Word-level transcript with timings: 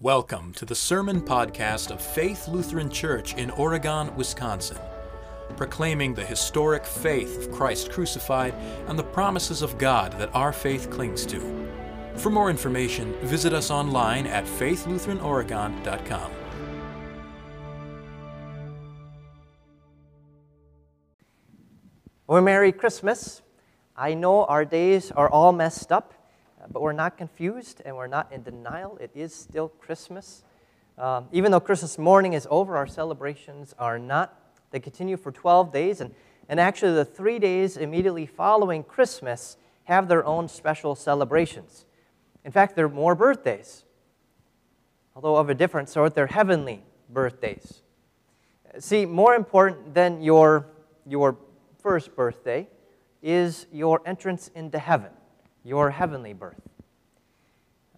Welcome 0.00 0.52
to 0.52 0.64
the 0.64 0.76
Sermon 0.76 1.20
Podcast 1.20 1.90
of 1.90 2.00
Faith 2.00 2.46
Lutheran 2.46 2.88
Church 2.88 3.34
in 3.34 3.50
Oregon, 3.50 4.14
Wisconsin, 4.14 4.78
proclaiming 5.56 6.14
the 6.14 6.24
historic 6.24 6.86
faith 6.86 7.36
of 7.36 7.50
Christ 7.50 7.90
crucified 7.90 8.54
and 8.86 8.96
the 8.96 9.02
promises 9.02 9.60
of 9.60 9.76
God 9.76 10.12
that 10.20 10.32
our 10.36 10.52
faith 10.52 10.88
clings 10.88 11.26
to. 11.26 11.40
For 12.14 12.30
more 12.30 12.48
information, 12.48 13.12
visit 13.22 13.52
us 13.52 13.72
online 13.72 14.28
at 14.28 14.44
faithlutheranoregon.com. 14.44 16.30
Well, 22.28 22.42
Merry 22.42 22.70
Christmas. 22.70 23.42
I 23.96 24.14
know 24.14 24.44
our 24.44 24.64
days 24.64 25.10
are 25.10 25.28
all 25.28 25.50
messed 25.50 25.90
up, 25.90 26.14
but 26.72 26.82
we're 26.82 26.92
not 26.92 27.16
confused 27.16 27.82
and 27.84 27.96
we're 27.96 28.06
not 28.06 28.32
in 28.32 28.42
denial. 28.42 28.98
It 28.98 29.10
is 29.14 29.34
still 29.34 29.68
Christmas. 29.68 30.42
Um, 30.96 31.26
even 31.32 31.52
though 31.52 31.60
Christmas 31.60 31.98
morning 31.98 32.32
is 32.32 32.46
over, 32.50 32.76
our 32.76 32.86
celebrations 32.86 33.74
are 33.78 33.98
not. 33.98 34.34
They 34.70 34.80
continue 34.80 35.16
for 35.16 35.32
12 35.32 35.72
days, 35.72 36.00
and, 36.00 36.14
and 36.48 36.60
actually, 36.60 36.94
the 36.94 37.04
three 37.04 37.38
days 37.38 37.76
immediately 37.76 38.26
following 38.26 38.82
Christmas 38.82 39.56
have 39.84 40.08
their 40.08 40.24
own 40.24 40.48
special 40.48 40.94
celebrations. 40.94 41.86
In 42.44 42.52
fact, 42.52 42.76
they're 42.76 42.88
more 42.88 43.14
birthdays, 43.14 43.84
although 45.14 45.36
of 45.36 45.48
a 45.48 45.54
different 45.54 45.88
sort, 45.88 46.14
they're 46.14 46.26
heavenly 46.26 46.82
birthdays. 47.08 47.82
See, 48.78 49.06
more 49.06 49.34
important 49.34 49.94
than 49.94 50.20
your, 50.20 50.66
your 51.06 51.38
first 51.80 52.14
birthday 52.14 52.68
is 53.22 53.66
your 53.72 54.02
entrance 54.04 54.48
into 54.54 54.78
heaven 54.78 55.10
your 55.68 55.90
heavenly 55.90 56.32
birth, 56.32 56.60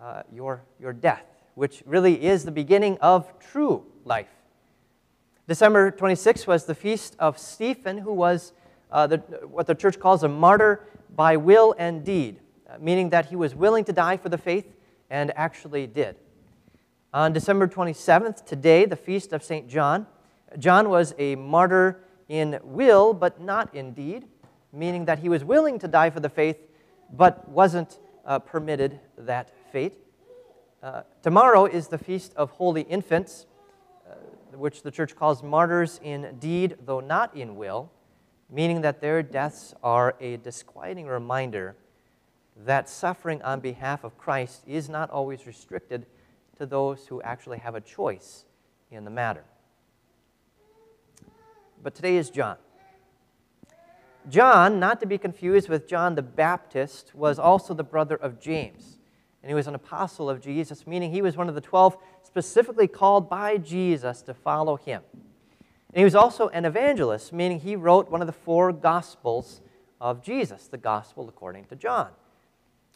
uh, 0.02 0.22
your, 0.32 0.64
your 0.80 0.92
death, 0.92 1.24
which 1.54 1.84
really 1.86 2.24
is 2.24 2.44
the 2.44 2.50
beginning 2.50 2.98
of 3.00 3.32
true 3.38 3.84
life. 4.04 4.28
December 5.46 5.92
26th 5.92 6.48
was 6.48 6.64
the 6.64 6.74
feast 6.74 7.14
of 7.20 7.38
Stephen, 7.38 7.98
who 7.98 8.12
was 8.12 8.52
uh, 8.90 9.06
the, 9.06 9.18
what 9.48 9.68
the 9.68 9.74
church 9.74 10.00
calls 10.00 10.24
a 10.24 10.28
martyr 10.28 10.84
by 11.14 11.36
will 11.36 11.74
and 11.78 12.04
deed, 12.04 12.40
uh, 12.68 12.76
meaning 12.80 13.10
that 13.10 13.26
he 13.26 13.36
was 13.36 13.54
willing 13.54 13.84
to 13.84 13.92
die 13.92 14.16
for 14.16 14.28
the 14.28 14.38
faith 14.38 14.66
and 15.08 15.32
actually 15.36 15.86
did. 15.86 16.16
On 17.14 17.32
December 17.32 17.68
27th, 17.68 18.44
today, 18.44 18.84
the 18.84 18.96
feast 18.96 19.32
of 19.32 19.44
St. 19.44 19.68
John, 19.68 20.06
John 20.58 20.88
was 20.88 21.14
a 21.18 21.36
martyr 21.36 22.00
in 22.28 22.58
will, 22.64 23.14
but 23.14 23.40
not 23.40 23.72
in 23.74 23.92
deed, 23.92 24.24
meaning 24.72 25.04
that 25.04 25.20
he 25.20 25.28
was 25.28 25.44
willing 25.44 25.78
to 25.78 25.88
die 25.88 26.10
for 26.10 26.20
the 26.20 26.28
faith 26.28 26.56
but 27.12 27.48
wasn't 27.48 27.98
uh, 28.24 28.38
permitted 28.38 29.00
that 29.18 29.50
fate. 29.72 29.94
Uh, 30.82 31.02
tomorrow 31.22 31.66
is 31.66 31.88
the 31.88 31.98
Feast 31.98 32.32
of 32.36 32.50
Holy 32.52 32.82
Infants, 32.82 33.46
uh, 34.08 34.14
which 34.56 34.82
the 34.82 34.90
church 34.90 35.14
calls 35.14 35.42
martyrs 35.42 36.00
in 36.02 36.36
deed, 36.38 36.76
though 36.84 37.00
not 37.00 37.36
in 37.36 37.56
will, 37.56 37.90
meaning 38.50 38.80
that 38.80 39.00
their 39.00 39.22
deaths 39.22 39.74
are 39.82 40.16
a 40.20 40.36
disquieting 40.38 41.06
reminder 41.06 41.76
that 42.64 42.88
suffering 42.88 43.40
on 43.42 43.60
behalf 43.60 44.04
of 44.04 44.18
Christ 44.18 44.62
is 44.66 44.88
not 44.88 45.10
always 45.10 45.46
restricted 45.46 46.06
to 46.58 46.66
those 46.66 47.06
who 47.06 47.22
actually 47.22 47.58
have 47.58 47.74
a 47.74 47.80
choice 47.80 48.44
in 48.90 49.04
the 49.04 49.10
matter. 49.10 49.44
But 51.82 51.94
today 51.94 52.16
is 52.16 52.28
John. 52.28 52.56
John, 54.28 54.78
not 54.78 55.00
to 55.00 55.06
be 55.06 55.18
confused 55.18 55.68
with 55.68 55.88
John 55.88 56.14
the 56.14 56.22
Baptist, 56.22 57.14
was 57.14 57.38
also 57.38 57.74
the 57.74 57.84
brother 57.84 58.16
of 58.16 58.40
James. 58.40 58.98
And 59.42 59.48
he 59.48 59.54
was 59.54 59.66
an 59.66 59.74
apostle 59.74 60.28
of 60.28 60.40
Jesus, 60.40 60.86
meaning 60.86 61.12
he 61.12 61.22
was 61.22 61.36
one 61.36 61.48
of 61.48 61.54
the 61.54 61.60
12 61.60 61.96
specifically 62.22 62.86
called 62.86 63.30
by 63.30 63.56
Jesus 63.56 64.20
to 64.22 64.34
follow 64.34 64.76
him. 64.76 65.02
And 65.14 65.98
he 65.98 66.04
was 66.04 66.14
also 66.14 66.48
an 66.48 66.66
evangelist, 66.66 67.32
meaning 67.32 67.60
he 67.60 67.74
wrote 67.74 68.10
one 68.10 68.20
of 68.20 68.26
the 68.26 68.32
four 68.32 68.72
gospels 68.72 69.62
of 70.00 70.22
Jesus, 70.22 70.68
the 70.68 70.78
gospel 70.78 71.28
according 71.28 71.64
to 71.66 71.76
John. 71.76 72.10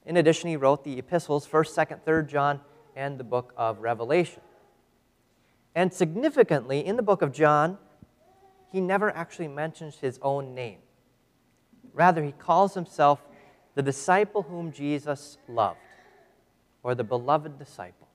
In 0.07 0.19
addition, 0.19 0.51
he 0.51 0.57
wrote 0.57 0.85
the 0.85 0.99
epistles, 0.99 1.47
1st, 1.47 1.89
2nd, 1.89 2.01
3rd 2.03 2.29
John, 2.29 2.61
and 2.95 3.19
the 3.19 3.25
book 3.25 3.55
of 3.57 3.81
Revelation. 3.81 4.43
And 5.75 5.93
significantly, 5.93 6.85
in 6.85 6.97
the 6.97 7.03
book 7.03 7.23
of 7.23 7.33
John, 7.33 7.79
he 8.71 8.81
never 8.81 9.11
actually 9.11 9.49
mentions 9.49 9.97
his 9.97 10.19
own 10.23 10.55
name. 10.55 10.79
Rather, 11.95 12.23
he 12.23 12.33
calls 12.33 12.75
himself 12.75 13.21
the 13.75 13.83
disciple 13.83 14.43
whom 14.43 14.73
Jesus 14.73 15.39
loved, 15.49 15.79
or 16.83 16.95
the 16.95 17.05
beloved 17.05 17.59
disciple. 17.59 18.09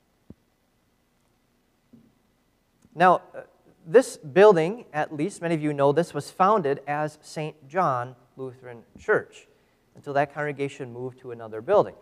Now, 2.94 3.22
uh, 3.36 3.42
this 3.86 4.18
building, 4.18 4.86
at 4.94 5.16
least 5.16 5.42
many 5.42 5.56
of 5.56 5.62
you 5.62 5.74
know 5.74 5.92
this, 5.92 6.14
was 6.14 6.30
founded 6.30 6.82
as 6.86 7.18
St. 7.22 7.68
John 7.68 8.16
Lutheran 8.36 8.84
Church 9.00 9.48
until 9.96 10.14
that 10.14 10.34
congregation 10.34 10.94
moved 10.94 11.20
to 11.20 11.32
another 11.32 11.62
building. 11.62 11.96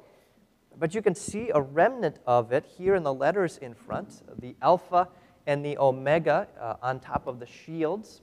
But 0.79 0.93
you 0.93 1.01
can 1.01 1.15
see 1.15 1.49
a 1.53 1.61
remnant 1.61 2.19
of 2.25 2.51
it 2.51 2.65
here 2.77 2.95
in 2.95 3.03
the 3.03 3.13
letters 3.13 3.57
in 3.57 3.73
front 3.73 4.21
the 4.39 4.55
Alpha 4.61 5.07
and 5.47 5.63
the 5.65 5.77
Omega 5.77 6.47
uh, 6.59 6.75
on 6.81 6.99
top 6.99 7.25
of 7.25 7.39
the 7.39 7.47
shields. 7.47 8.21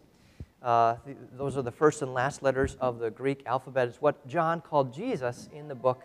Uh, 0.65 0.97
th- 1.05 1.19
those 1.37 1.59
are 1.59 1.63
the 1.63 1.71
first 1.71 2.01
and 2.01 2.15
last 2.15 2.43
letters 2.43 2.75
of 2.81 2.99
the 2.99 3.11
Greek 3.11 3.43
alphabet. 3.45 3.87
It's 3.87 4.01
what 4.01 4.27
John 4.27 4.63
called 4.63 4.95
Jesus 4.95 5.51
in 5.53 5.69
the 5.69 5.75
book 5.75 6.03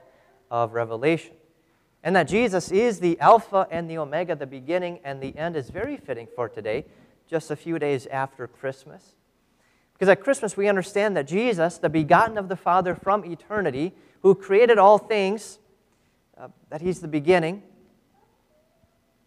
of 0.52 0.74
Revelation. 0.74 1.34
And 2.04 2.14
that 2.18 2.28
Jesus 2.28 2.70
is 2.70 3.00
the 3.00 3.18
Alpha 3.22 3.68
and 3.72 3.90
the 3.90 3.98
Omega, 3.98 4.36
the 4.36 4.46
beginning 4.46 5.00
and 5.06 5.22
the 5.22 5.36
end, 5.38 5.56
is 5.56 5.70
very 5.70 5.96
fitting 5.96 6.28
for 6.36 6.50
today, 6.50 6.86
just 7.26 7.52
a 7.52 7.56
few 7.56 7.80
days 7.80 8.06
after 8.08 8.48
Christmas. 8.48 9.16
Because 9.94 10.10
at 10.10 10.22
Christmas, 10.22 10.58
we 10.58 10.68
understand 10.68 11.16
that 11.16 11.26
Jesus, 11.26 11.78
the 11.78 11.90
begotten 11.90 12.38
of 12.38 12.50
the 12.50 12.56
Father 12.58 12.96
from 12.96 13.24
eternity, 13.24 13.94
who 14.24 14.36
created 14.36 14.78
all 14.78 14.98
things, 14.98 15.60
uh, 16.38 16.50
that 16.70 16.82
he's 16.82 17.00
the 17.00 17.08
beginning, 17.08 17.64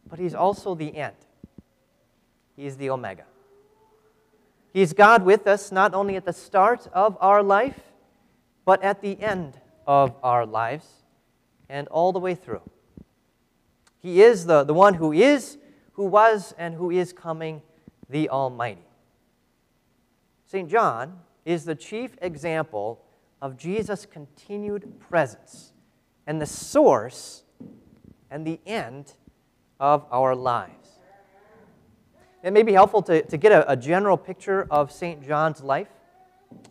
but 0.07 0.19
he's 0.19 0.35
also 0.35 0.75
the 0.75 0.95
end. 0.95 1.17
He's 2.55 2.77
the 2.77 2.91
Omega. 2.91 3.25
He's 4.73 4.93
God 4.93 5.25
with 5.25 5.47
us 5.47 5.71
not 5.71 5.95
only 5.95 6.17
at 6.17 6.25
the 6.25 6.33
start 6.33 6.89
of 6.93 7.17
our 7.21 7.43
life, 7.43 7.79
but 8.65 8.83
at 8.83 9.03
the 9.03 9.21
end 9.21 9.61
of 9.87 10.15
our 10.23 10.47
lives 10.47 10.87
and 11.69 11.89
all 11.89 12.13
the 12.13 12.19
way 12.19 12.35
through. 12.35 12.63
He 13.99 14.23
is 14.23 14.47
the, 14.47 14.65
the 14.65 14.75
one 14.75 14.95
who 14.95 15.13
is, 15.13 15.59
who 15.93 16.07
was, 16.07 16.55
and 16.59 16.75
who 16.75 16.91
is 16.91 17.13
coming, 17.13 17.63
the 18.09 18.29
Almighty. 18.29 18.87
St. 20.47 20.71
John 20.71 21.21
is 21.45 21.65
the 21.65 21.75
chief 21.75 22.17
example 22.21 23.05
of 23.41 23.57
Jesus' 23.57 24.07
continued 24.07 25.01
presence 25.01 25.73
and 26.27 26.41
the 26.41 26.47
source 26.47 27.45
and 28.31 28.47
the 28.47 28.61
end 28.67 29.15
of 29.81 30.07
our 30.11 30.35
lives. 30.35 30.92
It 32.43 32.53
may 32.53 32.63
be 32.63 32.73
helpful 32.73 33.03
to, 33.03 33.23
to 33.23 33.37
get 33.37 33.53
a, 33.53 33.71
a 33.71 33.77
general 33.77 34.17
picture 34.17 34.67
of 34.71 34.91
St. 34.91 35.25
John's 35.25 35.63
life. 35.63 35.89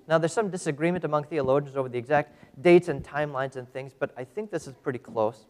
Now, 0.08 0.18
there's 0.18 0.34
some 0.34 0.50
disagreement 0.50 1.06
among 1.06 1.24
theologians 1.24 1.78
over 1.78 1.88
the 1.88 1.98
exact 1.98 2.36
dates 2.62 2.90
and 2.90 3.04
timelines 3.04 3.56
and 3.56 3.72
things, 3.72 3.94
but 3.98 4.12
I 4.18 4.26
think 4.26 4.52
this 4.52 4.68
is 4.68 4.76
pretty 4.76 5.00
close. 5.00 5.46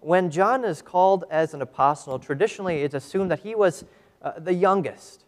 When 0.00 0.30
John 0.30 0.64
is 0.64 0.80
called 0.80 1.24
as 1.30 1.52
an 1.52 1.60
apostle, 1.60 2.18
traditionally 2.18 2.82
it's 2.82 2.94
assumed 2.94 3.30
that 3.30 3.40
he 3.40 3.54
was 3.54 3.84
uh, 4.22 4.32
the 4.38 4.54
youngest. 4.54 5.24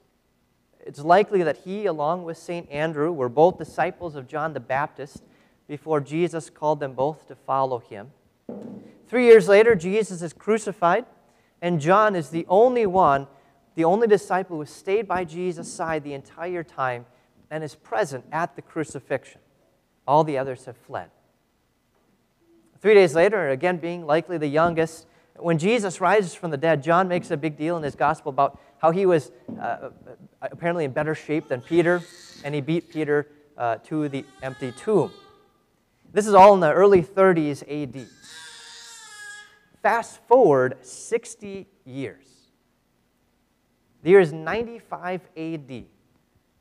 It's 0.87 1.01
likely 1.01 1.43
that 1.43 1.59
he, 1.59 1.87
along 1.87 2.25
with 2.25 2.39
St. 2.39 2.71
Andrew, 2.71 3.13
were 3.13 3.29
both 3.29 3.59
disciples 3.59 4.15
of 4.15 4.29
John 4.29 4.53
the 4.53 4.61
Baptist 4.61 5.23
before 5.69 6.01
Jesus 6.01 6.51
called 6.51 6.81
them 6.81 6.93
both 6.93 7.27
to 7.29 7.35
follow 7.35 7.79
him. 7.79 8.13
Three 9.09 9.27
years 9.27 9.49
later, 9.49 9.75
Jesus 9.75 10.23
is 10.23 10.33
crucified, 10.33 11.05
and 11.61 11.81
John 11.81 12.17
is 12.17 12.31
the 12.31 12.47
only 12.49 12.87
one 12.87 13.27
the 13.75 13.85
only 13.85 14.07
disciple 14.07 14.59
who 14.59 14.67
stayed 14.67 15.09
by 15.09 15.25
Jesus' 15.25 15.73
side 15.73 16.05
the 16.05 16.15
entire 16.15 16.63
time 16.63 17.07
and 17.51 17.63
is 17.63 17.75
present 17.75 18.25
at 18.33 18.57
the 18.57 18.63
crucifixion. 18.63 19.41
All 20.07 20.25
the 20.25 20.39
others 20.39 20.65
have 20.65 20.77
fled. 20.77 21.11
Three 22.81 22.95
days 22.95 23.15
later, 23.15 23.51
again 23.51 23.77
being 23.77 24.07
likely 24.07 24.39
the 24.39 24.49
youngest, 24.49 25.07
when 25.37 25.59
Jesus 25.59 26.01
rises 26.01 26.35
from 26.35 26.51
the 26.51 26.57
dead, 26.57 26.83
John 26.83 27.09
makes 27.09 27.31
a 27.31 27.37
big 27.37 27.57
deal 27.57 27.77
in 27.77 27.83
his 27.83 27.95
gospel 27.95 28.31
about 28.31 28.61
how 28.79 28.91
he 28.91 29.07
was 29.07 29.31
uh, 29.61 29.91
apparently 30.41 30.85
in 30.85 30.93
better 30.93 31.15
shape 31.15 31.49
than 31.49 31.61
Peter, 31.61 32.03
and 32.45 32.55
he 32.55 32.61
beat 32.61 32.91
Peter 32.91 33.29
uh, 33.57 33.77
to 33.85 34.09
the 34.09 34.25
empty 34.43 34.73
tomb. 34.73 35.13
This 36.13 36.27
is 36.27 36.35
all 36.35 36.53
in 36.55 36.61
the 36.61 36.73
early 36.73 37.03
30s 37.03 37.63
AD. 37.69 38.07
Fast 39.83 40.21
forward 40.29 40.77
60 40.83 41.67
years. 41.85 42.32
The 44.03 44.11
year 44.11 44.21
is 44.21 44.33
95 44.33 45.21
AD. 45.37 45.85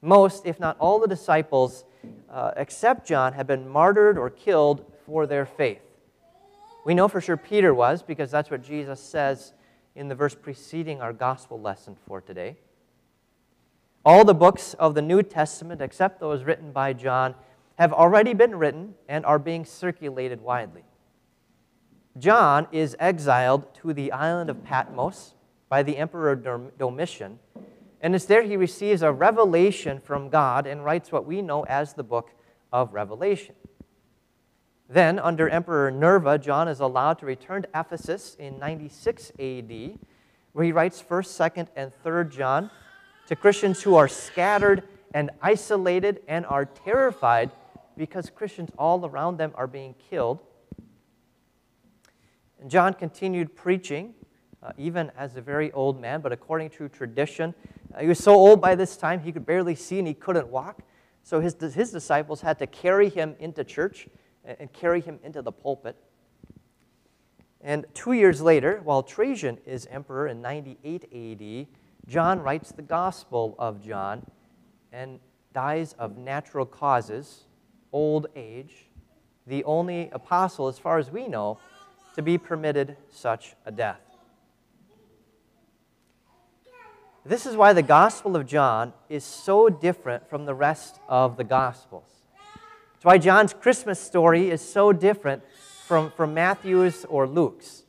Most, 0.01 0.45
if 0.45 0.59
not 0.59 0.77
all, 0.79 0.99
the 0.99 1.07
disciples, 1.07 1.85
uh, 2.29 2.51
except 2.55 3.07
John, 3.07 3.33
have 3.33 3.47
been 3.47 3.67
martyred 3.67 4.17
or 4.17 4.29
killed 4.29 4.85
for 5.05 5.25
their 5.25 5.45
faith. 5.45 5.81
We 6.85 6.93
know 6.93 7.07
for 7.07 7.21
sure 7.21 7.37
Peter 7.37 7.73
was, 7.73 8.01
because 8.01 8.31
that's 8.31 8.49
what 8.49 8.63
Jesus 8.63 8.99
says 8.99 9.53
in 9.95 10.07
the 10.07 10.15
verse 10.15 10.35
preceding 10.35 11.01
our 11.01 11.13
gospel 11.13 11.59
lesson 11.59 11.95
for 12.07 12.21
today. 12.21 12.57
All 14.03 14.25
the 14.25 14.33
books 14.33 14.73
of 14.75 14.95
the 14.95 15.01
New 15.01 15.21
Testament, 15.21 15.81
except 15.81 16.19
those 16.19 16.43
written 16.43 16.71
by 16.71 16.93
John, 16.93 17.35
have 17.77 17.93
already 17.93 18.33
been 18.33 18.55
written 18.55 18.95
and 19.07 19.25
are 19.25 19.39
being 19.39 19.65
circulated 19.65 20.41
widely. 20.41 20.83
John 22.17 22.67
is 22.71 22.95
exiled 22.99 23.73
to 23.75 23.93
the 23.93 24.11
island 24.11 24.49
of 24.49 24.63
Patmos 24.63 25.35
by 25.71 25.81
the 25.83 25.95
Emperor 25.95 26.35
Domitian, 26.77 27.39
and 28.01 28.13
it's 28.13 28.25
there 28.25 28.43
he 28.43 28.57
receives 28.57 29.01
a 29.01 29.09
revelation 29.09 30.01
from 30.01 30.27
God 30.27 30.67
and 30.67 30.83
writes 30.83 31.13
what 31.13 31.25
we 31.25 31.41
know 31.41 31.63
as 31.63 31.93
the 31.93 32.03
book 32.03 32.31
of 32.73 32.93
Revelation. 32.93 33.55
Then, 34.89 35.17
under 35.17 35.47
Emperor 35.47 35.89
Nerva, 35.89 36.37
John 36.37 36.67
is 36.67 36.81
allowed 36.81 37.19
to 37.19 37.25
return 37.25 37.61
to 37.61 37.69
Ephesus 37.73 38.35
in 38.37 38.59
96 38.59 39.31
AD, 39.39 39.97
where 40.51 40.65
he 40.65 40.73
writes 40.73 41.01
1st, 41.01 41.51
2nd, 41.55 41.67
and 41.77 41.93
3rd 42.03 42.31
John 42.31 42.69
to 43.27 43.37
Christians 43.37 43.81
who 43.81 43.95
are 43.95 44.09
scattered 44.09 44.83
and 45.13 45.31
isolated 45.41 46.21
and 46.27 46.45
are 46.47 46.65
terrified 46.65 47.49
because 47.95 48.29
Christians 48.29 48.71
all 48.77 49.05
around 49.05 49.37
them 49.37 49.53
are 49.55 49.67
being 49.67 49.95
killed. 50.09 50.39
And 52.59 52.69
John 52.69 52.93
continued 52.93 53.55
preaching, 53.55 54.15
uh, 54.63 54.71
even 54.77 55.11
as 55.17 55.35
a 55.35 55.41
very 55.41 55.71
old 55.71 55.99
man, 55.99 56.21
but 56.21 56.31
according 56.31 56.69
to 56.69 56.87
tradition, 56.89 57.53
uh, 57.93 58.01
he 58.01 58.07
was 58.07 58.19
so 58.19 58.33
old 58.33 58.61
by 58.61 58.75
this 58.75 58.95
time 58.97 59.19
he 59.19 59.31
could 59.31 59.45
barely 59.45 59.75
see 59.75 59.99
and 59.99 60.07
he 60.07 60.13
couldn't 60.13 60.47
walk. 60.47 60.81
So 61.23 61.39
his, 61.39 61.55
his 61.73 61.91
disciples 61.91 62.41
had 62.41 62.59
to 62.59 62.67
carry 62.67 63.09
him 63.09 63.35
into 63.39 63.63
church 63.63 64.07
and 64.43 64.71
carry 64.73 65.01
him 65.01 65.19
into 65.23 65.41
the 65.41 65.51
pulpit. 65.51 65.95
And 67.61 67.85
two 67.93 68.13
years 68.13 68.41
later, 68.41 68.81
while 68.83 69.03
Trajan 69.03 69.59
is 69.65 69.87
emperor 69.91 70.27
in 70.27 70.41
98 70.41 71.03
AD, 71.13 71.67
John 72.07 72.39
writes 72.39 72.71
the 72.71 72.81
Gospel 72.81 73.55
of 73.59 73.83
John 73.85 74.25
and 74.91 75.19
dies 75.53 75.93
of 75.99 76.17
natural 76.17 76.65
causes, 76.65 77.45
old 77.91 78.27
age, 78.35 78.87
the 79.45 79.63
only 79.63 80.09
apostle, 80.11 80.67
as 80.67 80.79
far 80.79 80.97
as 80.97 81.11
we 81.11 81.27
know, 81.27 81.59
to 82.15 82.21
be 82.21 82.37
permitted 82.37 82.97
such 83.11 83.55
a 83.65 83.71
death. 83.71 84.10
This 87.23 87.45
is 87.45 87.55
why 87.55 87.73
the 87.73 87.83
Gospel 87.83 88.35
of 88.35 88.47
John 88.47 88.93
is 89.07 89.23
so 89.23 89.69
different 89.69 90.27
from 90.27 90.45
the 90.45 90.55
rest 90.55 90.99
of 91.07 91.37
the 91.37 91.43
Gospels. 91.43 92.23
It's 92.95 93.05
why 93.05 93.19
John's 93.19 93.53
Christmas 93.53 93.99
story 93.99 94.49
is 94.49 94.59
so 94.59 94.91
different 94.91 95.43
from, 95.85 96.11
from 96.11 96.33
Matthew's 96.33 97.05
or 97.05 97.27
Luke's. 97.27 97.83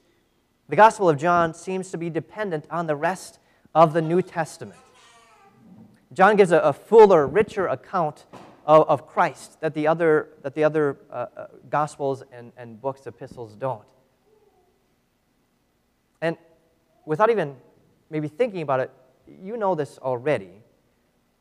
The 0.69 0.76
Gospel 0.76 1.08
of 1.08 1.17
John 1.17 1.55
seems 1.55 1.90
to 1.93 1.96
be 1.96 2.11
dependent 2.11 2.67
on 2.70 2.87
the 2.87 2.96
rest 2.96 3.38
of 3.75 3.94
the 3.94 4.02
New 4.02 4.20
Testament. 4.20 4.79
John 6.12 6.37
gives 6.37 6.52
a, 6.52 6.58
a 6.58 6.75
fuller, 6.75 7.26
richer 7.26 7.67
account 7.69 8.26
of, 8.67 8.87
of, 8.87 9.06
Christ 9.06 9.61
that 9.62 9.73
the 9.73 9.87
other, 9.87 10.29
that 10.43 10.55
the 10.55 10.62
other 10.62 10.99
uh, 11.11 11.26
uh, 11.34 11.46
Gospels 11.70 12.23
and, 12.32 12.52
and 12.58 12.81
books, 12.81 13.06
epistles 13.06 13.55
don't. 13.55 13.82
And 16.20 16.37
without 17.06 17.31
even 17.31 17.56
maybe 18.11 18.29
thinking 18.29 18.61
about 18.61 18.81
it, 18.81 18.90
you 19.27 19.57
know 19.57 19.75
this 19.75 19.99
already, 19.99 20.51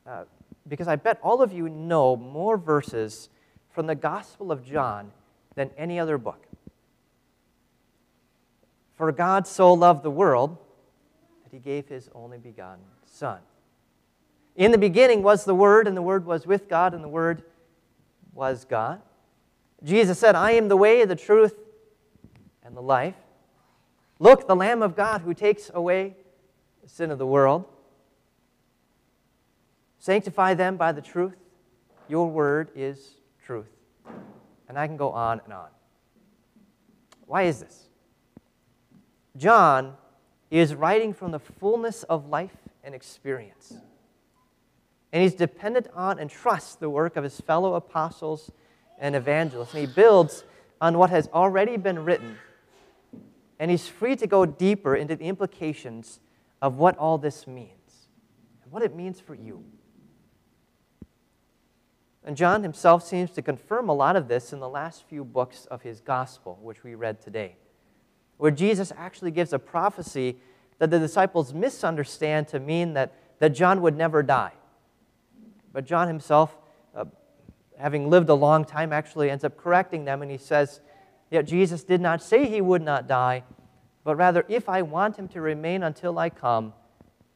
uh, 0.06 0.24
because 0.68 0.88
I 0.88 0.96
bet 0.96 1.20
all 1.22 1.42
of 1.42 1.52
you 1.52 1.70
know 1.70 2.16
more 2.16 2.58
verses 2.58 3.30
from 3.70 3.88
the 3.88 3.96
Gospel 3.96 4.52
of 4.52 4.66
John 4.66 5.12
than 5.56 5.70
any 5.78 6.00
other 6.00 6.18
book. 6.18 6.46
For 8.96 9.12
God 9.12 9.48
so 9.48 9.74
loved 9.74 10.04
the 10.04 10.12
world 10.12 10.58
that 11.44 11.52
he 11.52 11.60
gave 11.60 11.88
his 11.88 12.10
only 12.14 12.38
begotten 12.38 12.84
Son. 13.06 13.40
In 14.56 14.72
the 14.72 14.78
beginning 14.78 15.24
was 15.24 15.46
the 15.46 15.56
Word, 15.56 15.88
and 15.88 15.96
the 15.96 16.02
Word 16.02 16.26
was 16.26 16.46
with 16.46 16.70
God, 16.70 16.94
and 16.94 17.04
the 17.04 17.10
Word 17.10 17.44
was 18.34 18.66
God. 18.66 19.02
Jesus 19.84 20.20
said, 20.20 20.36
I 20.36 20.52
am 20.52 20.68
the 20.68 20.78
way, 20.78 21.04
the 21.06 21.16
truth, 21.16 21.56
and 22.64 22.76
the 22.76 22.82
life. 22.82 23.16
Look, 24.20 24.48
the 24.48 24.56
Lamb 24.56 24.84
of 24.84 24.96
God 24.96 25.22
who 25.22 25.34
takes 25.34 25.72
away 25.74 26.16
the 26.84 26.90
sin 26.90 27.10
of 27.10 27.18
the 27.18 27.26
world. 27.26 27.66
Sanctify 30.02 30.56
them 30.56 30.78
by 30.78 30.92
the 30.92 31.02
truth. 31.02 31.38
Your 32.10 32.28
word 32.28 32.72
is 32.76 33.18
truth. 33.46 33.70
And 34.68 34.76
I 34.76 34.88
can 34.88 34.98
go 34.98 35.12
on 35.12 35.42
and 35.44 35.54
on. 35.54 35.68
Why 37.28 37.44
is 37.44 37.60
this? 37.60 37.88
John 39.38 39.94
is 40.50 40.74
writing 40.74 41.14
from 41.14 41.30
the 41.30 41.38
fullness 41.38 42.02
of 42.02 42.28
life 42.28 42.58
and 42.84 42.96
experience. 42.96 43.76
And 45.14 45.22
he's 45.22 45.36
dependent 45.36 45.88
on 45.94 46.18
and 46.18 46.32
trusts 46.32 46.74
the 46.74 46.90
work 46.90 47.16
of 47.16 47.24
his 47.24 47.40
fellow 47.40 47.76
apostles 47.76 48.52
and 48.98 49.16
evangelists. 49.16 49.76
And 49.76 49.88
he 49.88 49.94
builds 49.94 50.46
on 50.82 50.98
what 50.98 51.12
has 51.12 51.30
already 51.32 51.78
been 51.78 52.04
written. 52.04 52.38
And 53.60 53.70
he's 53.70 53.88
free 53.88 54.16
to 54.16 54.26
go 54.26 54.48
deeper 54.48 54.96
into 54.96 55.16
the 55.16 55.26
implications 55.26 56.20
of 56.60 56.80
what 56.80 56.98
all 56.98 57.20
this 57.20 57.46
means 57.46 58.08
and 58.64 58.72
what 58.72 58.82
it 58.82 58.96
means 58.96 59.20
for 59.20 59.36
you. 59.36 59.64
And 62.24 62.38
John 62.38 62.62
himself 62.62 63.06
seems 63.06 63.32
to 63.32 63.42
confirm 63.42 63.90
a 63.90 63.94
lot 63.94 64.16
of 64.16 64.28
this 64.28 64.54
in 64.54 64.60
the 64.60 64.70
last 64.70 65.04
few 65.08 65.24
books 65.24 65.66
of 65.72 65.82
his 65.82 66.02
gospel, 66.02 66.60
which 66.62 66.84
we 66.84 66.94
read 66.94 67.20
today, 67.20 67.56
where 68.38 68.52
Jesus 68.52 68.92
actually 68.96 69.32
gives 69.32 69.54
a 69.54 69.60
prophecy 69.60 70.38
that 70.78 70.92
the 70.92 71.00
disciples 71.00 71.54
misunderstand 71.54 72.48
to 72.50 72.60
mean 72.60 72.94
that, 72.94 73.14
that 73.40 73.50
John 73.50 73.82
would 73.82 73.96
never 73.96 74.22
die. 74.22 74.54
But 75.74 75.86
John 75.86 76.08
himself, 76.08 76.56
uh, 76.96 77.06
having 77.78 78.10
lived 78.10 78.30
a 78.30 78.36
long 78.36 78.66
time, 78.66 78.94
actually 78.94 79.32
ends 79.32 79.44
up 79.44 79.58
correcting 79.58 80.06
them, 80.06 80.22
and 80.22 80.30
he 80.30 80.38
says, 80.38 80.82
Yet 81.32 81.46
Jesus 81.46 81.84
did 81.84 82.02
not 82.02 82.22
say 82.22 82.46
he 82.46 82.62
would 82.62 82.82
not 82.82 83.08
die, 83.08 83.44
but 84.04 84.16
rather, 84.16 84.46
if 84.48 84.68
I 84.68 84.82
want 84.82 85.18
him 85.18 85.28
to 85.30 85.42
remain 85.42 85.84
until 85.84 86.20
I 86.20 86.30
come, 86.30 86.74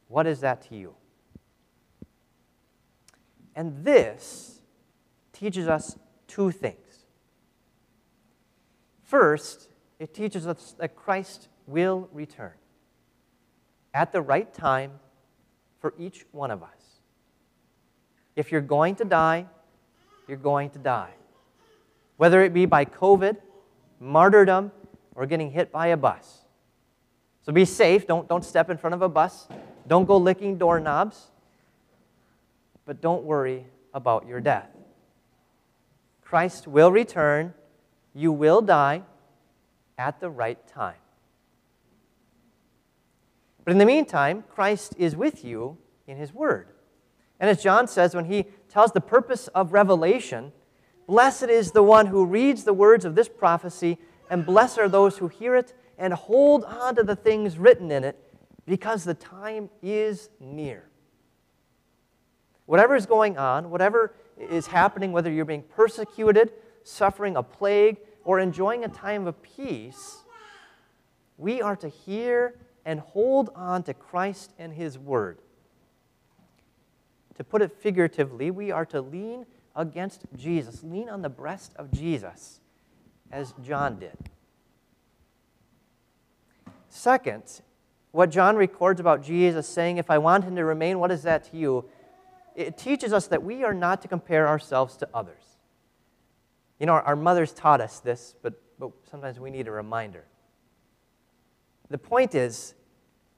what 0.08 0.28
is 0.28 0.42
that 0.42 0.62
to 0.70 0.76
you? 0.76 0.96
And 3.56 3.86
this 3.86 4.55
teaches 5.36 5.68
us 5.68 5.98
two 6.28 6.50
things. 6.50 7.06
First, 9.04 9.70
it 10.00 10.14
teaches 10.14 10.48
us 10.48 10.74
that 10.80 10.96
Christ 10.96 11.50
will 11.68 12.10
return 12.12 12.54
at 13.94 14.12
the 14.12 14.22
right 14.22 14.52
time 14.54 14.92
for 15.80 15.94
each 16.00 16.26
one 16.32 16.52
of 16.52 16.64
us. 16.64 16.70
If 18.36 18.52
you're 18.52 18.62
going 18.62 18.96
to 18.96 19.06
die, 19.06 19.46
you're 20.28 20.38
going 20.38 20.70
to 20.72 20.80
die. 20.80 21.14
Whether 22.18 22.44
it 22.44 22.54
be 22.54 22.66
by 22.66 22.86
COVID, 22.86 23.38
martyrdom, 24.00 24.72
or 25.16 25.26
getting 25.26 25.52
hit 25.52 25.72
by 25.72 25.88
a 25.88 25.98
bus. 25.98 26.42
So 27.44 27.54
be 27.54 27.66
safe. 27.66 28.08
Don't, 28.08 28.28
don't 28.28 28.44
step 28.44 28.70
in 28.70 28.78
front 28.78 28.96
of 28.96 29.02
a 29.02 29.10
bus. 29.10 29.48
Don't 29.88 30.06
go 30.06 30.18
licking 30.18 30.58
doorknobs. 30.58 31.32
But 32.86 33.02
don't 33.02 33.24
worry 33.24 33.66
about 33.94 34.28
your 34.28 34.42
death. 34.42 34.75
Christ 36.36 36.68
will 36.68 36.92
return. 36.92 37.54
You 38.14 38.34
will 38.34 38.60
die 38.60 39.04
at 39.98 40.20
the 40.20 40.30
right 40.30 40.60
time. 40.68 41.00
But 43.64 43.72
in 43.72 43.78
the 43.78 43.86
meantime, 43.86 44.44
Christ 44.50 44.96
is 44.98 45.16
with 45.16 45.46
you 45.46 45.78
in 46.06 46.18
his 46.18 46.34
word. 46.34 46.68
And 47.40 47.50
as 47.50 47.64
John 47.64 47.88
says 47.88 48.14
when 48.14 48.26
he 48.26 48.48
tells 48.68 48.92
the 48.92 49.00
purpose 49.00 49.48
of 49.56 49.72
Revelation, 49.72 50.52
blessed 51.08 51.44
is 51.44 51.72
the 51.72 51.84
one 51.84 52.08
who 52.08 52.26
reads 52.26 52.66
the 52.66 52.74
words 52.74 53.06
of 53.06 53.16
this 53.16 53.30
prophecy, 53.30 53.98
and 54.30 54.46
blessed 54.46 54.78
are 54.78 54.90
those 54.90 55.20
who 55.20 55.30
hear 55.30 55.56
it 55.56 55.74
and 55.98 56.14
hold 56.14 56.66
on 56.66 56.96
to 56.96 57.04
the 57.04 57.16
things 57.16 57.58
written 57.58 57.92
in 57.92 58.04
it, 58.04 58.22
because 58.66 59.06
the 59.06 59.14
time 59.14 59.70
is 59.82 60.30
near. 60.42 60.90
Whatever 62.66 62.94
is 62.94 63.06
going 63.06 63.38
on, 63.38 63.70
whatever 63.70 64.14
is 64.38 64.68
happening, 64.68 65.12
whether 65.12 65.32
you're 65.32 65.46
being 65.46 65.64
persecuted, 65.64 66.52
suffering 66.84 67.36
a 67.36 67.44
plague, 67.44 67.98
or 68.24 68.40
enjoying 68.40 68.84
a 68.84 68.88
time 68.88 69.28
of 69.28 69.42
peace, 69.42 70.24
we 71.38 71.62
are 71.62 71.76
to 71.76 71.90
hear 71.90 72.56
and 72.86 73.00
hold 73.00 73.50
on 73.56 73.84
to 73.84 73.94
Christ 73.94 74.54
and 74.58 74.74
His 74.74 74.98
Word. 74.98 75.40
To 77.36 77.44
put 77.44 77.62
it 77.62 77.72
figuratively, 77.72 78.52
we 78.52 78.72
are 78.72 78.86
to 78.86 79.02
lean 79.02 79.46
against 79.76 80.22
Jesus, 80.36 80.84
lean 80.84 81.10
on 81.10 81.22
the 81.22 81.30
breast 81.30 81.74
of 81.76 81.92
Jesus, 81.92 82.62
as 83.32 83.54
John 83.64 84.00
did. 84.00 84.18
Second, 86.88 87.62
what 88.12 88.30
John 88.30 88.56
records 88.56 89.02
about 89.02 89.22
Jesus 89.22 89.68
saying, 89.68 89.98
If 89.98 90.10
I 90.10 90.18
want 90.18 90.46
him 90.46 90.56
to 90.56 90.64
remain, 90.64 91.00
what 91.00 91.12
is 91.12 91.24
that 91.24 91.44
to 91.52 91.58
you? 91.58 91.86
It 92.56 92.78
teaches 92.78 93.14
us 93.14 93.28
that 93.28 93.44
we 93.44 93.64
are 93.64 93.74
not 93.74 94.02
to 94.04 94.08
compare 94.08 94.48
ourselves 94.48 94.98
to 94.98 95.10
others. 95.14 95.44
You 96.80 96.86
know, 96.86 96.94
our, 96.94 97.02
our 97.02 97.16
mothers 97.16 97.54
taught 97.54 97.82
us 97.82 98.00
this, 98.00 98.36
but, 98.42 98.62
but 98.80 98.92
sometimes 99.10 99.40
we 99.40 99.50
need 99.50 99.68
a 99.68 99.72
reminder. 99.72 100.26
The 101.90 101.98
point 101.98 102.36
is, 102.36 102.76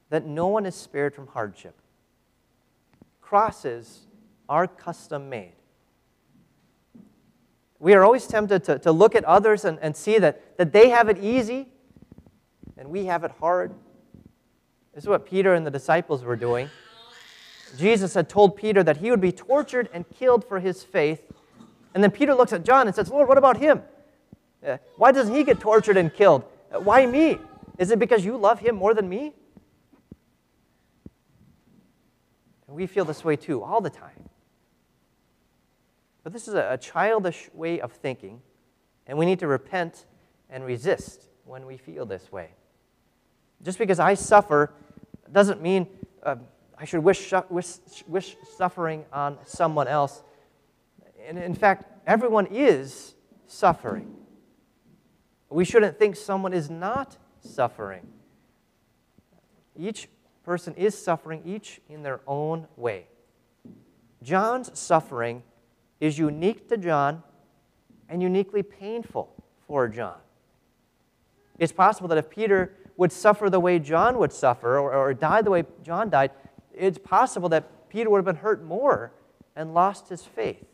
that 0.10 0.26
no 0.26 0.48
one 0.48 0.66
is 0.66 0.76
spared 0.76 1.14
from 1.14 1.28
hardship. 1.28 1.76
Crosses 3.22 4.08
are 4.48 4.68
custom 4.68 5.30
made. 5.30 5.54
We 7.80 7.94
are 7.94 8.04
always 8.04 8.26
tempted 8.26 8.64
to, 8.66 8.80
to 8.80 8.92
look 8.92 9.16
at 9.16 9.24
others 9.26 9.66
and, 9.66 9.78
and 9.82 9.96
see 9.96 10.18
that, 10.18 10.58
that 10.58 10.72
they 10.72 10.90
have 10.90 11.10
it 11.10 11.18
easy 11.20 11.68
and 12.78 12.90
we 12.90 13.06
have 13.06 13.24
it 13.24 13.32
hard. 13.40 13.74
This 14.96 15.04
is 15.04 15.08
what 15.08 15.26
Peter 15.26 15.54
and 15.54 15.66
the 15.66 15.72
disciples 15.72 16.24
were 16.24 16.36
doing. 16.36 16.70
Jesus 17.76 18.14
had 18.14 18.30
told 18.30 18.56
Peter 18.56 18.84
that 18.84 18.98
he 18.98 19.12
would 19.12 19.22
be 19.22 19.32
tortured 19.32 19.90
and 19.94 20.06
killed 20.18 20.46
for 20.46 20.60
his 20.60 20.84
faith. 20.84 21.22
And 21.94 22.04
then 22.04 22.12
Peter 22.12 22.34
looks 22.34 22.54
at 22.54 22.64
John 22.64 22.88
and 22.88 22.96
says, 22.96 23.10
Lord, 23.10 23.28
what 23.28 23.38
about 23.38 23.58
him? 23.58 23.82
Uh, 24.66 24.78
why 24.96 25.12
doesn't 25.12 25.34
he 25.34 25.44
get 25.44 25.60
tortured 25.60 25.98
and 25.98 26.14
killed? 26.14 26.44
Uh, 26.74 26.80
why 26.80 27.06
me? 27.06 27.40
Is 27.78 27.92
it 27.92 28.00
because 28.00 28.26
you 28.26 28.38
love 28.38 28.60
him 28.60 28.76
more 28.76 28.94
than 28.94 29.08
me? 29.08 29.34
And 32.68 32.76
we 32.76 32.88
feel 32.88 33.06
this 33.06 33.24
way 33.24 33.36
too, 33.36 33.64
all 33.64 33.82
the 33.82 33.90
time. 33.90 34.30
But 36.24 36.34
this 36.34 36.48
is 36.48 36.56
a, 36.56 36.78
childish 36.82 37.50
way 37.54 37.80
of 37.80 37.94
thinking, 37.94 38.42
and 39.06 39.18
we 39.18 39.26
need 39.26 39.40
to 39.40 39.48
repent 39.48 40.06
and 40.50 40.66
resist 40.66 41.30
when 41.46 41.66
we 41.66 41.78
feel 41.78 42.06
this 42.06 42.32
way. 42.32 42.50
Just 43.64 43.78
because 43.78 44.00
I 44.00 44.14
suffer 44.14 44.74
doesn't 45.32 45.62
mean 45.62 45.88
uh, 46.24 46.36
I 46.80 46.86
should 46.86 47.04
wish, 47.04 47.34
wish, 47.50 47.68
wish 48.08 48.38
suffering 48.56 49.06
on 49.12 49.38
someone 49.46 49.88
else. 49.88 50.24
And 51.28 51.38
in 51.38 51.56
fact, 51.56 51.86
everyone 52.06 52.48
is 52.48 53.16
suffering. 53.48 54.16
We 55.50 55.66
shouldn't 55.66 55.98
think 55.98 56.16
someone 56.16 56.54
is 56.54 56.70
not 56.70 57.18
suffering. 57.40 58.08
Each 59.76 60.08
person 60.44 60.74
is 60.76 60.98
suffering, 60.98 61.42
each 61.46 61.82
in 61.90 62.04
their 62.04 62.22
own 62.28 62.68
way. 62.76 63.08
John's 64.22 64.78
suffering 64.78 65.44
is 66.00 66.18
unique 66.18 66.70
to 66.70 66.78
John 66.78 67.24
and 68.10 68.22
uniquely 68.22 68.64
painful 68.64 69.34
for 69.68 69.88
John. 69.88 70.18
It's 71.60 71.72
possible 71.72 72.08
that 72.10 72.18
if 72.18 72.30
Peter 72.30 72.74
would 72.98 73.12
suffer 73.12 73.50
the 73.50 73.60
way 73.60 73.80
John 73.80 74.18
would 74.18 74.32
suffer 74.32 74.80
or, 74.80 74.94
or 74.94 75.14
die 75.14 75.42
the 75.42 75.52
way 75.52 75.64
John 75.84 76.10
died, 76.10 76.32
it's 76.78 76.98
possible 76.98 77.50
that 77.50 77.90
Peter 77.90 78.10
would 78.10 78.18
have 78.18 78.26
been 78.26 78.36
hurt 78.38 78.64
more 78.64 79.12
and 79.56 79.74
lost 79.74 80.10
his 80.10 80.24
faith. 80.24 80.66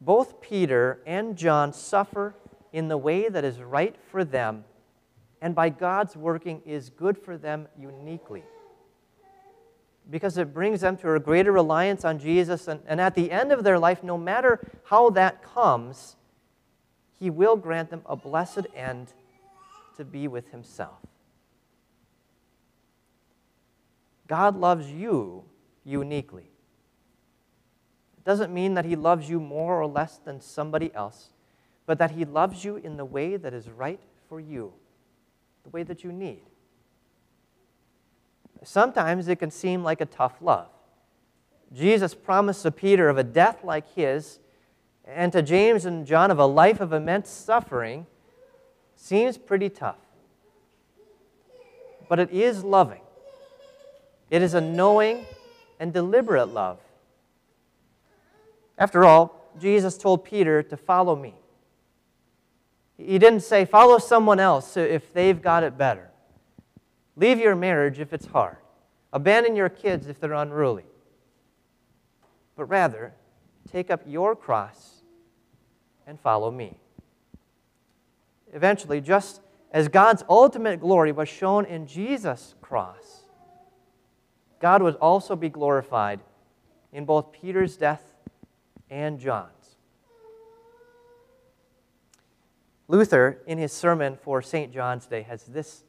Both 0.00 0.40
Peter 0.40 1.00
and 1.06 1.36
John 1.36 1.72
suffer 1.72 2.34
in 2.72 2.88
the 2.88 2.96
way 2.96 3.28
that 3.28 3.44
is 3.44 3.60
right 3.60 3.96
for 4.10 4.24
them 4.24 4.64
and 5.40 5.54
by 5.54 5.68
God's 5.68 6.16
working 6.16 6.62
is 6.66 6.90
good 6.90 7.16
for 7.16 7.36
them 7.36 7.68
uniquely. 7.78 8.42
Because 10.10 10.38
it 10.38 10.54
brings 10.54 10.80
them 10.80 10.96
to 10.98 11.14
a 11.14 11.20
greater 11.20 11.52
reliance 11.52 12.04
on 12.04 12.18
Jesus, 12.18 12.66
and, 12.66 12.80
and 12.86 13.00
at 13.00 13.14
the 13.14 13.30
end 13.30 13.52
of 13.52 13.62
their 13.62 13.78
life, 13.78 14.02
no 14.02 14.16
matter 14.16 14.58
how 14.84 15.10
that 15.10 15.42
comes, 15.42 16.16
He 17.18 17.30
will 17.30 17.56
grant 17.56 17.90
them 17.90 18.02
a 18.06 18.16
blessed 18.16 18.66
end 18.74 19.12
to 19.96 20.04
be 20.04 20.26
with 20.26 20.50
Himself. 20.50 20.98
God 24.28 24.56
loves 24.56 24.90
you 24.90 25.44
uniquely. 25.84 26.50
It 28.18 28.24
doesn't 28.24 28.52
mean 28.52 28.74
that 28.74 28.84
He 28.84 28.94
loves 28.94 29.28
you 29.28 29.40
more 29.40 29.80
or 29.80 29.86
less 29.86 30.18
than 30.18 30.40
somebody 30.40 30.94
else, 30.94 31.30
but 31.86 31.98
that 31.98 32.12
He 32.12 32.24
loves 32.24 32.64
you 32.64 32.76
in 32.76 32.96
the 32.98 33.04
way 33.04 33.36
that 33.36 33.54
is 33.54 33.68
right 33.68 34.00
for 34.28 34.38
you, 34.38 34.74
the 35.64 35.70
way 35.70 35.82
that 35.82 36.04
you 36.04 36.12
need. 36.12 36.42
Sometimes 38.62 39.28
it 39.28 39.36
can 39.36 39.50
seem 39.50 39.82
like 39.82 40.00
a 40.00 40.06
tough 40.06 40.34
love. 40.40 40.68
Jesus 41.72 42.14
promised 42.14 42.62
to 42.62 42.70
Peter 42.70 43.08
of 43.08 43.18
a 43.18 43.24
death 43.24 43.62
like 43.62 43.94
his, 43.94 44.38
and 45.04 45.32
to 45.32 45.42
James 45.42 45.84
and 45.84 46.06
John 46.06 46.30
of 46.30 46.38
a 46.38 46.46
life 46.46 46.80
of 46.80 46.92
immense 46.92 47.30
suffering, 47.30 48.06
seems 48.96 49.38
pretty 49.38 49.68
tough. 49.68 49.96
But 52.08 52.18
it 52.18 52.30
is 52.30 52.64
loving. 52.64 53.00
It 54.30 54.42
is 54.42 54.54
a 54.54 54.60
knowing 54.60 55.24
and 55.80 55.92
deliberate 55.92 56.46
love. 56.46 56.78
After 58.76 59.04
all, 59.04 59.50
Jesus 59.60 59.98
told 59.98 60.24
Peter 60.24 60.62
to 60.62 60.76
follow 60.76 61.16
me. 61.16 61.34
He 62.96 63.18
didn't 63.18 63.40
say, 63.40 63.64
follow 63.64 63.98
someone 63.98 64.40
else 64.40 64.76
if 64.76 65.12
they've 65.12 65.40
got 65.40 65.62
it 65.62 65.78
better. 65.78 66.10
Leave 67.16 67.38
your 67.38 67.54
marriage 67.54 67.98
if 68.00 68.12
it's 68.12 68.26
hard. 68.26 68.56
Abandon 69.12 69.56
your 69.56 69.68
kids 69.68 70.06
if 70.06 70.20
they're 70.20 70.32
unruly. 70.32 70.84
But 72.56 72.66
rather, 72.66 73.14
take 73.70 73.90
up 73.90 74.02
your 74.06 74.36
cross 74.36 75.02
and 76.06 76.20
follow 76.20 76.50
me. 76.50 76.76
Eventually, 78.52 79.00
just 79.00 79.40
as 79.72 79.88
God's 79.88 80.24
ultimate 80.28 80.80
glory 80.80 81.12
was 81.12 81.28
shown 81.28 81.64
in 81.64 81.86
Jesus' 81.86 82.54
cross, 82.60 83.24
God 84.60 84.82
would 84.82 84.96
also 84.96 85.36
be 85.36 85.48
glorified 85.48 86.20
in 86.92 87.04
both 87.04 87.32
Peter's 87.32 87.76
death 87.76 88.02
and 88.90 89.18
John's. 89.18 89.76
Luther, 92.88 93.38
in 93.46 93.58
his 93.58 93.72
sermon 93.72 94.16
for 94.16 94.40
St. 94.40 94.72
John's 94.72 95.06
Day, 95.06 95.22
has 95.22 95.44
this 95.44 95.84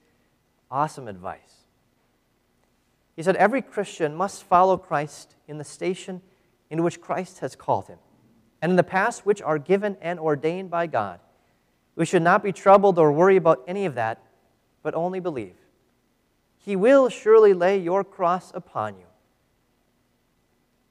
awesome 0.69 1.07
advice. 1.07 1.63
He 3.15 3.23
said, 3.23 3.37
Every 3.37 3.61
Christian 3.61 4.13
must 4.13 4.43
follow 4.43 4.77
Christ 4.77 5.35
in 5.47 5.57
the 5.57 5.63
station 5.63 6.21
in 6.69 6.83
which 6.83 7.01
Christ 7.01 7.39
has 7.39 7.55
called 7.55 7.87
him, 7.87 7.99
and 8.61 8.71
in 8.71 8.75
the 8.75 8.83
paths 8.83 9.25
which 9.25 9.41
are 9.41 9.57
given 9.57 9.97
and 10.01 10.19
ordained 10.19 10.69
by 10.69 10.87
God. 10.87 11.19
We 11.95 12.05
should 12.05 12.21
not 12.21 12.43
be 12.43 12.51
troubled 12.51 12.99
or 12.99 13.11
worry 13.11 13.35
about 13.35 13.63
any 13.67 13.85
of 13.85 13.95
that, 13.95 14.21
but 14.83 14.93
only 14.93 15.19
believe. 15.19 15.55
He 16.59 16.75
will 16.75 17.09
surely 17.09 17.53
lay 17.53 17.77
your 17.77 18.03
cross 18.03 18.51
upon 18.53 18.97
you. 18.97 19.05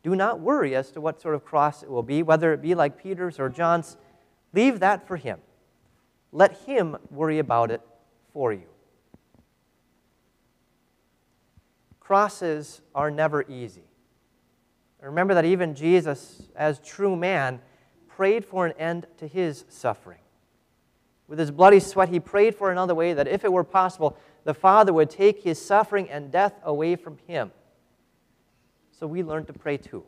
Do 0.02 0.16
not 0.16 0.40
worry 0.40 0.75
as 0.75 0.90
to 0.92 1.00
what 1.00 1.20
sort 1.20 1.34
of 1.34 1.44
cross 1.44 1.82
it 1.82 1.90
will 1.90 2.02
be, 2.02 2.22
whether 2.22 2.52
it 2.52 2.62
be 2.62 2.75
like 2.75 3.00
Peter's 3.00 3.38
or 3.38 3.48
John's. 3.48 3.96
Leave 4.52 4.80
that 4.80 5.06
for 5.06 5.16
him. 5.16 5.38
Let 6.32 6.58
him 6.62 6.96
worry 7.10 7.38
about 7.38 7.70
it 7.70 7.82
for 8.32 8.52
you. 8.52 8.66
Crosses 12.00 12.80
are 12.94 13.10
never 13.10 13.44
easy. 13.48 13.84
Remember 15.02 15.34
that 15.34 15.44
even 15.44 15.75
Jesus, 15.75 16.48
as 16.56 16.80
true 16.80 17.14
man, 17.14 17.60
prayed 18.08 18.44
for 18.44 18.66
an 18.66 18.72
end 18.78 19.06
to 19.18 19.26
his 19.26 19.64
suffering. 19.68 20.18
With 21.28 21.38
his 21.38 21.50
bloody 21.50 21.78
sweat, 21.78 22.08
he 22.08 22.18
prayed 22.18 22.54
for 22.54 22.72
another 22.72 22.94
way 22.94 23.12
that 23.12 23.28
if 23.28 23.44
it 23.44 23.52
were 23.52 23.62
possible, 23.62 24.16
the 24.45 24.54
Father 24.54 24.92
would 24.92 25.11
take 25.11 25.42
his 25.42 25.61
suffering 25.61 26.09
and 26.09 26.30
death 26.30 26.54
away 26.62 26.97
from 26.97 27.18
him. 27.26 27.50
So 28.90 29.07
we 29.07 29.23
learn 29.23 29.45
to 29.47 29.52
pray 29.52 29.76
too. 29.76 30.04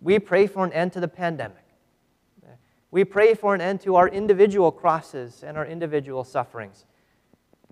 We 0.00 0.18
pray 0.18 0.46
for 0.46 0.64
an 0.64 0.72
end 0.72 0.92
to 0.94 1.00
the 1.00 1.08
pandemic. 1.08 1.66
We 2.90 3.04
pray 3.04 3.34
for 3.34 3.54
an 3.54 3.60
end 3.60 3.80
to 3.82 3.96
our 3.96 4.08
individual 4.08 4.70
crosses 4.70 5.42
and 5.42 5.56
our 5.56 5.66
individual 5.66 6.24
sufferings. 6.24 6.84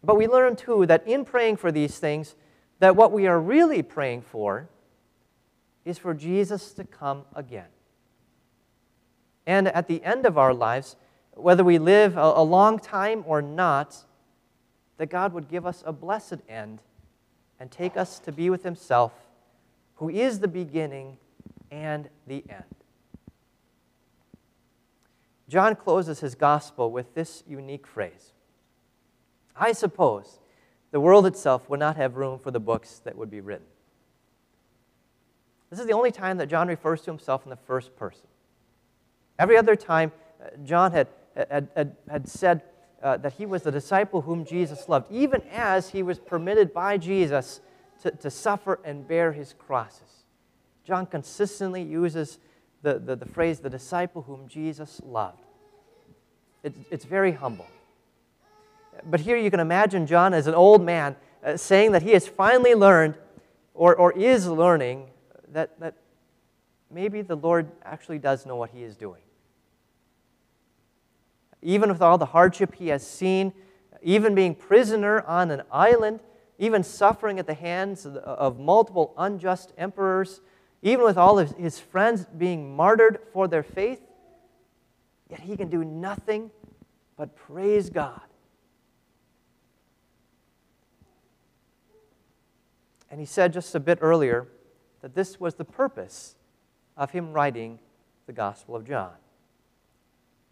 But 0.03 0.17
we 0.17 0.27
learn 0.27 0.57
too 0.57 0.87
that 0.87 1.07
in 1.07 1.25
praying 1.25 1.57
for 1.57 1.73
these 1.73 1.99
things, 1.99 2.35
that 2.81 2.97
what 2.97 3.13
we 3.13 3.27
are 3.27 3.41
really 3.41 3.83
praying 3.83 4.23
for 4.23 4.69
is 5.85 5.99
for 5.99 6.15
Jesus 6.15 6.73
to 6.73 6.85
come 6.85 7.25
again. 7.35 7.69
And 9.47 9.69
at 9.69 9.89
the 9.89 10.03
end 10.03 10.27
of 10.27 10.37
our 10.37 10.53
lives, 10.53 10.97
whether 11.33 11.65
we 11.65 11.79
live 11.79 12.17
a, 12.17 12.43
long 12.43 12.79
time 12.79 13.25
or 13.27 13.43
not, 13.43 14.05
that 14.99 15.07
God 15.07 15.33
would 15.33 15.49
give 15.49 15.67
us 15.67 15.83
a 15.87 15.93
blessed 15.93 16.39
end 16.49 16.81
and 17.61 17.71
take 17.71 17.97
us 17.97 18.19
to 18.21 18.33
be 18.33 18.51
with 18.51 18.63
Himself, 18.63 19.13
who 19.97 20.09
is 20.09 20.41
the 20.41 20.49
beginning 20.49 21.19
and 21.71 22.09
the 22.27 22.45
end. 22.49 22.65
John 25.49 25.77
closes 25.77 26.21
his 26.21 26.35
gospel 26.35 26.91
with 26.91 27.15
this 27.15 27.43
unique 27.47 27.87
phrase 27.87 28.33
I 29.57 29.73
suppose 29.73 30.41
the 30.91 31.01
world 31.01 31.27
itself 31.27 31.69
would 31.69 31.81
not 31.81 31.97
have 31.97 32.17
room 32.17 32.39
for 32.39 32.51
the 32.51 32.61
books 32.61 33.01
that 33.05 33.17
would 33.17 33.31
be 33.31 33.41
written. 33.41 33.67
This 35.71 35.81
is 35.81 35.87
the 35.87 35.93
only 35.93 36.13
time 36.13 36.39
that 36.39 36.49
John 36.49 36.69
refers 36.69 37.03
to 37.03 37.11
himself 37.11 37.45
in 37.45 37.51
the 37.51 37.57
first 37.57 37.97
person. 37.97 38.27
Every 39.39 39.57
other 39.57 39.75
time, 39.75 40.13
uh, 40.41 40.51
John 40.65 40.93
had, 40.93 41.09
had, 41.37 41.69
had, 41.75 41.97
had 42.09 42.29
said, 42.29 42.63
uh, 43.05 43.19
that 43.19 43.35
he 43.35 43.45
was 43.45 43.63
the 43.63 43.71
disciple 43.71 44.23
whom 44.23 44.47
Jesus 44.47 44.89
loved, 44.89 45.13
even 45.13 45.43
as 45.53 45.91
he 45.91 46.03
was 46.03 46.19
permitted 46.19 46.73
by 46.73 46.97
Jesus 46.97 47.61
to, 48.03 48.11
to 48.11 48.31
suffer 48.31 48.81
and 48.83 49.07
bear 49.07 49.33
his 49.33 49.53
crosses. 49.53 50.25
John 50.85 51.07
consistently 51.07 51.83
uses 51.83 52.39
the, 52.83 52.99
the, 52.99 53.15
the 53.15 53.27
phrase, 53.27 53.61
the 53.61 53.71
disciple 53.71 54.23
whom 54.23 54.49
Jesus 54.49 55.03
loved. 55.05 55.45
It, 56.63 56.75
it's 56.91 57.05
very 57.05 57.33
humble. 57.33 57.67
But 59.05 59.21
here 59.21 59.37
you 59.37 59.51
can 59.51 59.61
imagine 59.61 60.07
John 60.07 60.33
as 60.33 60.47
an 60.47 60.55
old 60.55 60.83
man 60.83 61.15
uh, 61.45 61.59
saying 61.59 61.93
that 61.93 62.03
he 62.03 62.13
has 62.13 62.27
finally 62.27 62.75
learned 62.75 63.17
or, 63.75 63.95
or 63.95 64.13
is 64.13 64.47
learning 64.47 65.11
that, 65.53 65.79
that 65.81 65.95
maybe 66.91 67.21
the 67.21 67.37
Lord 67.37 67.71
actually 67.83 68.19
does 68.19 68.47
know 68.47 68.57
what 68.57 68.71
he 68.71 68.83
is 68.83 68.97
doing. 68.97 69.21
Even 71.65 71.89
with 71.89 72.03
all 72.03 72.19
the 72.19 72.27
hardship 72.27 72.75
he 72.75 72.89
has 72.89 73.05
seen, 73.05 73.55
even 74.03 74.35
being 74.35 74.55
prisoner 74.55 75.23
on 75.23 75.51
an 75.51 75.63
island, 75.73 76.21
even 76.59 76.85
suffering 76.85 77.39
at 77.39 77.47
the 77.47 77.55
hands 77.55 78.05
of, 78.05 78.61
multiple 78.61 79.15
unjust 79.17 79.73
emperors, 79.79 80.43
even 80.83 81.05
with 81.05 81.17
all 81.17 81.39
of 81.39 81.57
his 81.57 81.81
friends 81.81 82.27
being 82.37 82.77
martyred 82.77 83.19
for 83.33 83.49
their 83.49 83.63
faith, 83.63 84.03
yet 85.31 85.41
he 85.41 85.57
can 85.57 85.71
do 85.71 85.83
nothing 85.83 86.51
but 87.17 87.35
praise 87.35 87.89
God. 87.89 88.21
And 93.11 93.19
he 93.19 93.27
said 93.27 93.55
just 93.55 93.75
a 93.75 93.81
bit 93.81 93.99
earlier 94.03 94.49
that 95.01 95.15
this 95.15 95.41
was 95.41 95.55
the 95.55 95.65
purpose 95.65 96.37
of 96.95 97.13
him 97.13 97.33
writing 97.33 97.79
the 98.27 98.33
Gospel 98.35 98.77
of 98.77 98.85
John. 98.87 99.15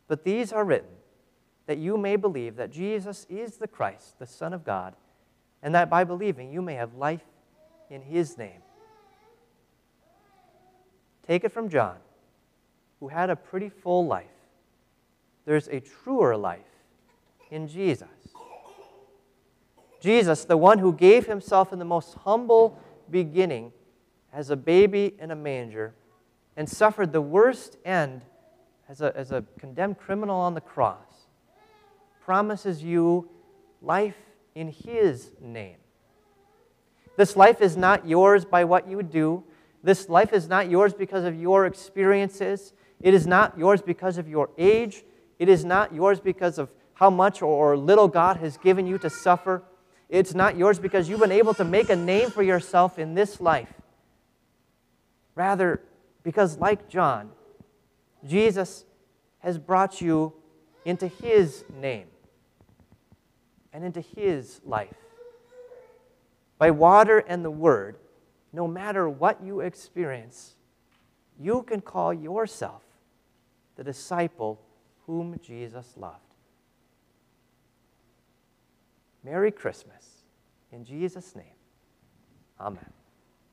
But 0.08 0.24
these 0.24 0.52
are 0.52 0.64
written 0.64 0.88
that 1.72 1.78
you 1.78 1.96
may 1.96 2.16
believe 2.16 2.56
that 2.56 2.70
Jesus 2.70 3.26
is 3.30 3.56
the 3.56 3.66
Christ, 3.66 4.18
the 4.18 4.26
Son 4.26 4.52
of 4.52 4.62
God, 4.62 4.94
and 5.62 5.74
that 5.74 5.88
by 5.88 6.04
believing 6.04 6.52
you 6.52 6.60
may 6.60 6.74
have 6.74 6.96
life 6.96 7.24
in 7.88 8.02
his 8.02 8.36
name. 8.36 8.60
Take 11.26 11.44
it 11.44 11.48
from 11.50 11.70
John, 11.70 11.96
who 13.00 13.08
had 13.08 13.30
a 13.30 13.36
pretty 13.36 13.70
full 13.70 14.06
life. 14.06 14.26
There's 15.46 15.66
a 15.68 15.80
truer 15.80 16.36
life 16.36 16.60
in 17.50 17.66
Jesus. 17.66 18.06
Jesus, 19.98 20.44
the 20.44 20.58
one 20.58 20.78
who 20.78 20.92
gave 20.92 21.24
himself 21.24 21.72
in 21.72 21.78
the 21.78 21.86
most 21.86 22.12
humble 22.18 22.78
beginning 23.10 23.72
as 24.30 24.50
a 24.50 24.56
baby 24.56 25.14
in 25.18 25.30
a 25.30 25.36
manger 25.36 25.94
and 26.54 26.68
suffered 26.68 27.14
the 27.14 27.22
worst 27.22 27.78
end 27.82 28.20
as 28.90 29.00
a, 29.00 29.16
as 29.16 29.32
a 29.32 29.42
condemned 29.58 29.96
criminal 29.96 30.38
on 30.38 30.52
the 30.52 30.60
cross, 30.60 31.11
promises 32.24 32.82
you 32.82 33.28
life 33.80 34.16
in 34.54 34.68
his 34.68 35.32
name. 35.40 35.76
This 37.16 37.36
life 37.36 37.60
is 37.60 37.76
not 37.76 38.06
yours 38.06 38.44
by 38.44 38.64
what 38.64 38.88
you 38.88 39.02
do. 39.02 39.44
This 39.82 40.08
life 40.08 40.32
is 40.32 40.48
not 40.48 40.70
yours 40.70 40.94
because 40.94 41.24
of 41.24 41.38
your 41.38 41.66
experiences. 41.66 42.72
It 43.00 43.14
is 43.14 43.26
not 43.26 43.58
yours 43.58 43.82
because 43.82 44.18
of 44.18 44.28
your 44.28 44.50
age. 44.56 45.04
It 45.38 45.48
is 45.48 45.64
not 45.64 45.92
yours 45.92 46.20
because 46.20 46.58
of 46.58 46.70
how 46.94 47.10
much 47.10 47.42
or 47.42 47.76
little 47.76 48.08
God 48.08 48.36
has 48.36 48.56
given 48.56 48.86
you 48.86 48.98
to 48.98 49.10
suffer. 49.10 49.64
It's 50.08 50.34
not 50.34 50.56
yours 50.56 50.78
because 50.78 51.08
you've 51.08 51.20
been 51.20 51.32
able 51.32 51.54
to 51.54 51.64
make 51.64 51.90
a 51.90 51.96
name 51.96 52.30
for 52.30 52.42
yourself 52.42 52.98
in 52.98 53.14
this 53.14 53.40
life. 53.40 53.72
Rather, 55.34 55.82
because 56.22 56.58
like 56.58 56.88
John, 56.88 57.30
Jesus 58.24 58.84
has 59.40 59.58
brought 59.58 60.00
you 60.00 60.34
into 60.84 61.08
his 61.08 61.64
name 61.80 62.06
and 63.72 63.84
into 63.84 64.00
his 64.00 64.60
life. 64.64 64.94
By 66.58 66.70
water 66.70 67.18
and 67.18 67.44
the 67.44 67.50
word, 67.50 67.96
no 68.52 68.68
matter 68.68 69.08
what 69.08 69.42
you 69.42 69.60
experience, 69.60 70.54
you 71.40 71.62
can 71.62 71.80
call 71.80 72.12
yourself 72.12 72.82
the 73.76 73.84
disciple 73.84 74.60
whom 75.06 75.38
Jesus 75.42 75.94
loved. 75.96 76.18
Merry 79.24 79.50
Christmas. 79.50 80.08
In 80.70 80.84
Jesus' 80.84 81.34
name, 81.36 81.44
amen. 82.60 83.01